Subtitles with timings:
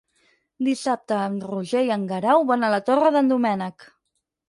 [0.67, 3.91] Dissabte en Roger i en Guerau van a la Torre d'en Doménec.